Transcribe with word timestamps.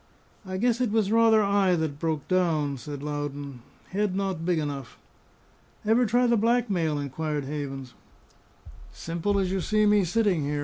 "I 0.47 0.57
guess 0.57 0.81
it 0.81 0.89
was 0.91 1.11
rather 1.11 1.43
I 1.43 1.75
that 1.75 1.99
broke 1.99 2.27
down," 2.27 2.75
says 2.79 3.03
Loudon. 3.03 3.61
"Head 3.89 4.15
not 4.15 4.43
big 4.43 4.57
enough." 4.57 4.97
"Ever 5.85 6.07
try 6.07 6.25
the 6.25 6.35
blackmail?" 6.37 6.97
inquired 6.97 7.45
Havens. 7.45 7.93
"Simple 8.91 9.37
as 9.37 9.51
you 9.51 9.61
see 9.61 9.85
me 9.85 10.03
sitting 10.03 10.43
here!" 10.43 10.59